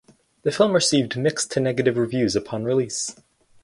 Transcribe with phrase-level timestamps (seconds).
[0.41, 3.15] The film received mixed to negative reviews upon release.